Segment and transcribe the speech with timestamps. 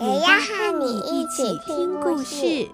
[0.00, 2.68] 也要和你一起听故事。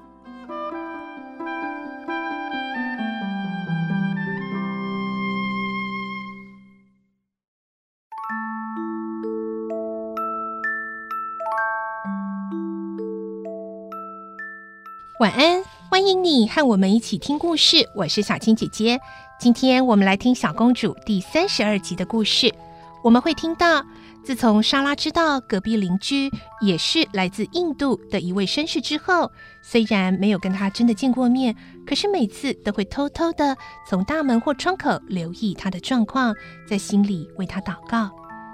[15.19, 17.89] 晚安，欢迎你和我们一起听故事。
[17.95, 19.01] 我是小青姐姐，
[19.41, 22.55] 今天我们来听《小公主》第三十二集的故事。
[23.03, 23.83] 我们会听到，
[24.25, 26.31] 自从莎拉知道隔壁邻居
[26.63, 31.55] 也是来自印度的一位绅士之后，虽然没有跟他真的见过面，
[31.87, 33.55] 可是每次都会偷偷的
[33.87, 36.35] 从大门或窗口留意他的状况，
[36.67, 38.11] 在心里为他祷告。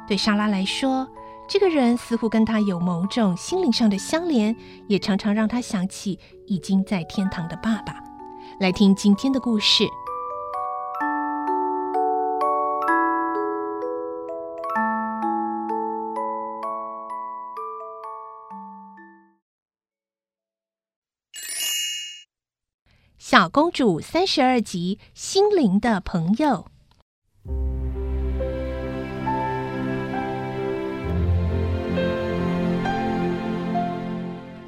[0.08, 1.06] 对莎拉来说，
[1.48, 4.56] 这个人似乎跟他有某种心灵上的相连，
[4.88, 6.18] 也常常让他想起
[6.48, 7.94] 已经在天堂的爸爸。
[8.58, 9.84] 来听今天的故事，
[23.50, 26.66] 《公主》三十二集：心灵的朋友。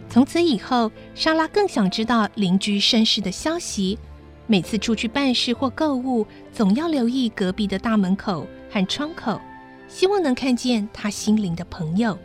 [0.09, 3.99] 从此以后，莎拉更想知道邻居绅士的消息。
[4.47, 9.41] 每次出去办事或购物，总要留意隔壁的大门口和窗口，
[9.89, 12.19] 希望能看见他心灵的朋友。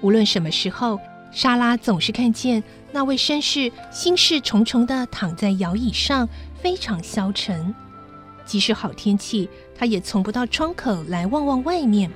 [0.00, 0.98] 无论什么时候，
[1.30, 2.60] 莎拉总是看见
[2.92, 6.28] 那位绅士心事重重的躺在摇椅上，
[6.60, 7.74] 非常消沉。
[8.44, 12.10] 即使好天气，他也从不到窗口来望望外面。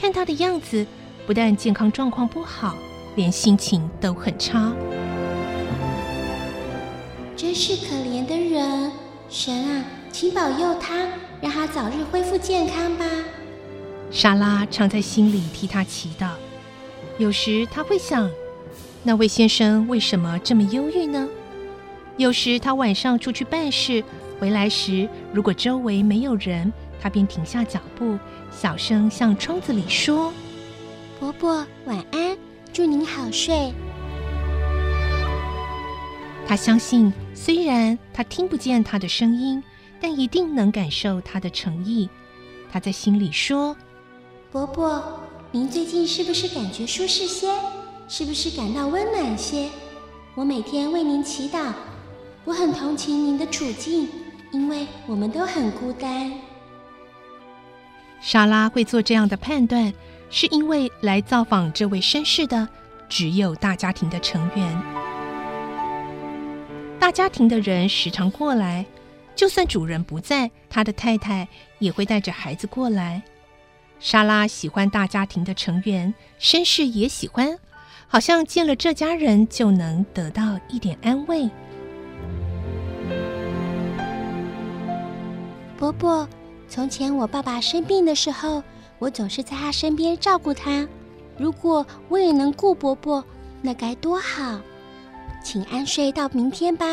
[0.00, 0.86] 看他的样子，
[1.26, 2.76] 不但健康状况不好。
[3.16, 4.74] 连心情都很差，
[7.34, 8.92] 真是可怜的人！
[9.30, 11.08] 神啊，请保佑他，
[11.40, 13.06] 让他早日恢复健康吧。
[14.10, 16.28] 莎拉常在心里替他祈祷。
[17.16, 18.30] 有时他会想，
[19.06, 21.28] 那位先生为什么这么忧郁呢？
[22.16, 24.02] 有时他晚上出去办事，
[24.40, 28.18] 回来时如果周围没有人，他便停下脚步，
[28.50, 30.32] 小声向窗子里说
[31.20, 32.36] ：“伯伯，晚安。”
[32.74, 33.72] 祝您好睡。
[36.44, 39.62] 他相信，虽然他听不见他的声音，
[40.00, 42.10] 但一定能感受他的诚意。
[42.72, 43.76] 他在心里说
[44.50, 45.20] ：“伯伯，
[45.52, 47.46] 您最近是不是感觉舒适些？
[48.08, 49.68] 是不是感到温暖些？
[50.34, 51.72] 我每天为您祈祷，
[52.44, 54.08] 我很同情您的处境，
[54.52, 56.32] 因为我们都很孤单。”
[58.22, 59.92] 莎拉会做这样的判断。
[60.28, 62.68] 是因为来造访这位绅士的
[63.08, 64.82] 只有大家庭的成员。
[66.98, 68.84] 大家庭的人时常过来，
[69.36, 71.46] 就算主人不在，他的太太
[71.78, 73.22] 也会带着孩子过来。
[74.00, 77.56] 莎拉喜欢大家庭的成员，绅士也喜欢，
[78.08, 81.48] 好像见了这家人就能得到一点安慰。
[85.76, 86.26] 伯伯，
[86.68, 88.62] 从前我爸爸生病的时候，
[88.98, 90.86] 我总是在他身边照顾他。
[91.36, 93.22] 如果我也能顾伯伯，
[93.60, 94.58] 那该多好！
[95.44, 96.86] 请安睡到明天吧。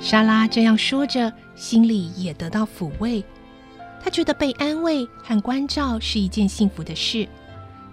[0.00, 3.24] 莎拉这样说着，心里也得到抚慰。
[4.02, 7.28] 她觉得被安慰和关照是一件幸福的事，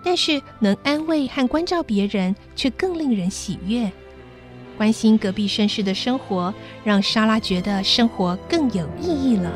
[0.03, 3.91] 但是能安慰和关照别人，却更令人喜悦。
[4.77, 6.53] 关心隔壁绅士的生活，
[6.83, 9.51] 让莎拉觉得生活更有意义了。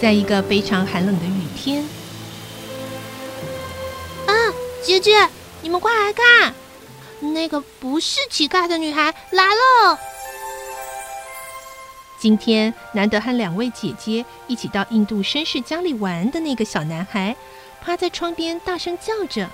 [0.00, 1.82] 在一个非常寒冷的雨天，
[4.26, 4.32] 啊，
[4.82, 5.28] 姐姐，
[5.60, 6.54] 你们快来看，
[7.32, 9.98] 那个不是乞丐的女孩来了。
[12.18, 17.36] 今天难得和两位姐姐一起到印度绅士家里玩的那个小男孩，
[17.80, 19.48] 趴在窗边大声叫着，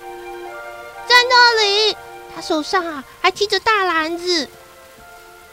[0.00, 1.96] 在那里，
[2.34, 4.48] 他手上啊还提着大篮子。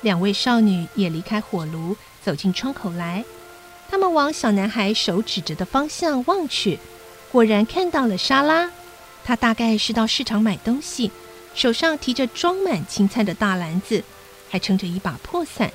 [0.01, 3.25] 两位少女也离开火炉，走进窗口来。
[3.92, 6.80] 他们往小男孩手指着的方向望去，
[7.33, 8.71] 果然看到了沙拉。
[9.25, 11.12] 他大概是到市场买东西，
[11.53, 14.01] 手上提着装满青菜的大篮子，
[14.50, 15.69] 还撑着一把破伞，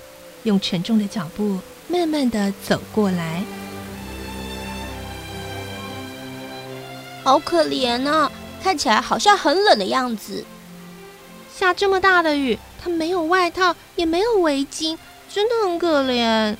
[0.44, 1.58] 用沉重的脚步
[1.88, 3.42] 慢慢的走过来。
[7.22, 8.30] 好可怜啊，
[8.62, 10.44] 看起来好像很冷的样子。
[11.54, 14.98] 下这么大的雨，他没有外套，也没有围巾，
[15.32, 16.56] 真的很可怜。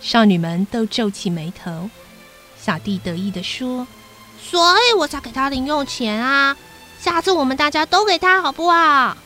[0.00, 1.90] 少女们都皱起眉头。
[2.62, 3.86] 小弟得意的说
[4.42, 6.56] ：“所以我才给他零用钱啊！
[7.00, 9.16] 下次我们大家都给他，好不好？”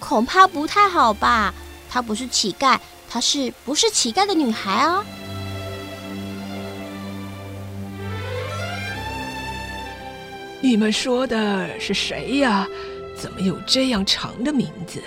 [0.00, 1.54] 恐怕不太好吧？
[1.90, 2.78] 他不是乞丐，
[3.10, 5.04] 她是不是乞丐的女孩啊？
[10.60, 12.66] 你们说的是谁呀？
[13.16, 15.02] 怎么有这样长的名字？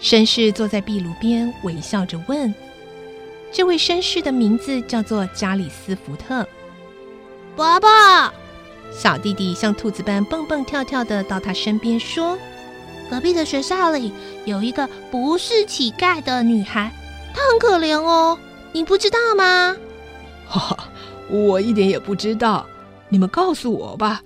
[0.00, 2.54] 绅士坐在壁炉边，微笑着问
[3.50, 6.46] ：“这位绅士的名字叫做加里斯福特。”
[7.56, 7.88] 伯伯，
[8.92, 12.38] 小弟弟像兔子般蹦蹦跳跳的到他身边说
[13.10, 14.12] ：“隔壁的学校里
[14.44, 16.92] 有一个不是乞丐的女孩，
[17.34, 18.38] 她很可怜哦，
[18.72, 19.76] 你不知道吗
[20.46, 20.88] ？”“哈哈，
[21.30, 22.66] 我一点也不知道。
[23.08, 24.22] 你们告诉我吧，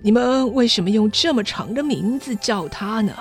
[0.00, 3.12] 你们为什么用这么长的名字叫她呢？”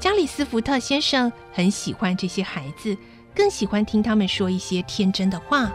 [0.00, 2.96] 加里斯福特先生很喜欢这些孩子，
[3.34, 5.70] 更喜欢听他们说一些天真的话。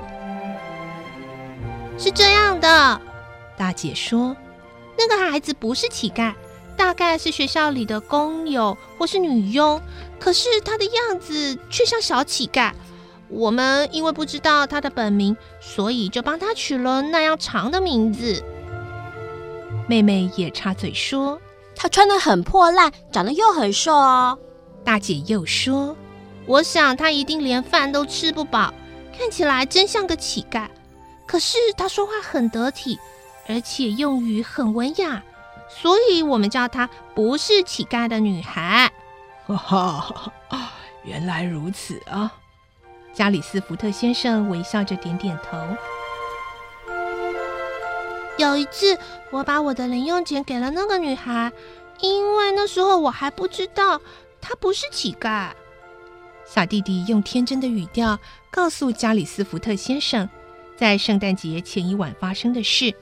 [1.97, 3.01] 是这样的，
[3.55, 4.35] 大姐说，
[4.97, 6.33] 那个孩子不是乞丐，
[6.77, 9.81] 大概是学校里的工友或是女佣，
[10.19, 12.71] 可是她的样子却像小乞丐。
[13.27, 18.43] 我们因为不知道她的本名，所以就帮她取了那样长的名字。
[19.87, 21.39] 妹妹也插嘴说，
[21.75, 24.37] 她穿得很破烂，长得又很瘦哦。
[24.83, 25.95] 大姐又说，
[26.45, 28.73] 我想她一定连饭都吃不饱，
[29.17, 30.67] 看起来真像个乞丐。
[31.25, 32.99] 可是她说话很得体，
[33.47, 35.23] 而且用语很文雅，
[35.67, 38.91] 所以我们叫她不是乞丐的女孩。
[39.45, 40.31] 哈哈，
[41.03, 42.33] 原来如此啊！
[43.13, 45.57] 加里斯福特先生微笑着点点头。
[48.37, 48.97] 有一次，
[49.31, 51.51] 我把我的零用钱给了那个女孩，
[52.01, 54.01] 因为那时候我还不知道
[54.41, 55.51] 她不是乞丐。
[56.45, 58.19] 小弟弟用天真的语调
[58.51, 60.29] 告诉加里斯福特先生。
[60.75, 62.93] 在圣诞节前一晚发生的事，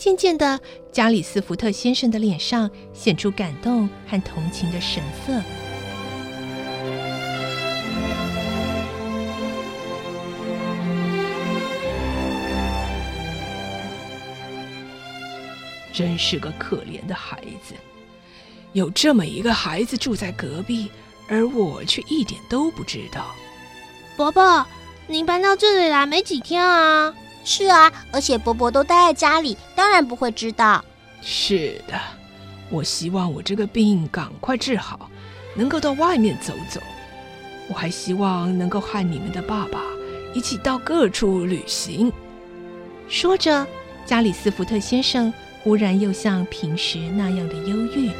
[0.00, 0.58] 渐渐的，
[0.90, 5.42] 加里斯福特先生的脸上显出感动和同情的神色。
[15.92, 17.74] 真是个可怜的孩子，
[18.72, 20.90] 有这么一个孩子住在隔壁，
[21.28, 23.34] 而我却一点都不知道。
[24.16, 24.66] 伯伯。
[25.06, 27.12] 您搬到这里来没几天啊？
[27.44, 30.84] 是啊，而且伯伯都待在家里，当然不会知道。
[31.22, 31.98] 是的，
[32.70, 35.10] 我希望我这个病赶快治好，
[35.54, 36.80] 能够到外面走走。
[37.68, 39.80] 我还希望能够和你们的爸爸
[40.34, 42.12] 一起到各处旅行。
[43.08, 43.66] 说着，
[44.04, 45.32] 加里斯福特先生
[45.62, 48.10] 忽然又像平时那样的忧郁。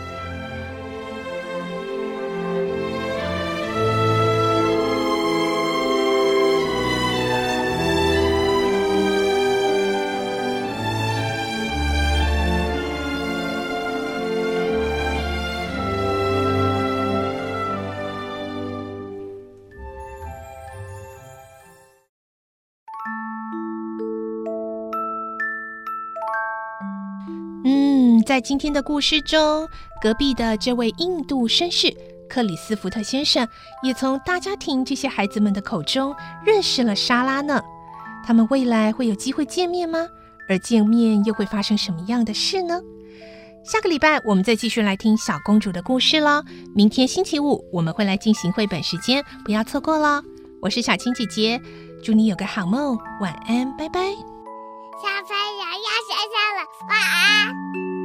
[28.31, 29.69] 在今天的故事中，
[30.01, 31.93] 隔壁的这位印度绅士
[32.29, 33.45] 克里斯福特先生，
[33.83, 36.15] 也从大家庭这些孩子们的口中
[36.47, 37.61] 认识了莎拉呢。
[38.25, 40.07] 他们未来会有机会见面吗？
[40.49, 42.81] 而见面又会发生什么样的事呢？
[43.65, 46.45] 下个礼拜我们再继续来听小公主的故事喽。
[46.73, 50.23] 明天星期五我们会来进行绘本时间，不要错过喽。
[50.63, 51.61] 我是小青姐姐，
[52.01, 54.01] 祝你有个好梦，晚安，拜拜。
[54.03, 58.00] 小朋友要睡觉了，晚安。